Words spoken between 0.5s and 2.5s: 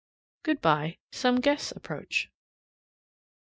by; some guests approach.